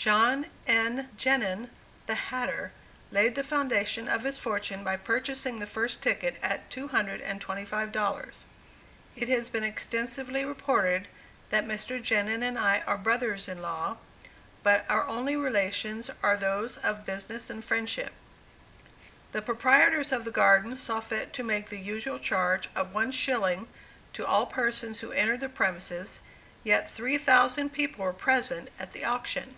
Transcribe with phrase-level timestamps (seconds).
[0.00, 1.10] John N.
[1.18, 1.68] Genin,
[2.06, 2.72] the hatter,
[3.10, 8.42] laid the foundation of his fortune by purchasing the first ticket at $225.
[9.16, 11.06] It has been extensively reported
[11.50, 12.00] that Mr.
[12.00, 13.98] Genin and I are brothers in law,
[14.62, 18.14] but our only relations are those of business and friendship.
[19.32, 23.68] The proprietors of the Garden saw fit to make the usual charge of one shilling
[24.14, 26.20] to all persons who entered the premises,
[26.64, 29.56] yet three thousand people were present at the auction.